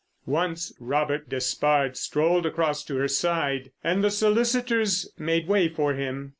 _"Once 0.25 0.73
Robert 0.79 1.29
Despard 1.29 1.95
strolled 1.95 2.47
across 2.47 2.83
to 2.83 2.95
her 2.95 3.07
side, 3.07 3.69
and 3.83 4.03
the 4.03 4.09
solicitors 4.09 5.07
made 5.19 5.47
way 5.47 5.67
for 5.69 5.93
him. 5.93 6.29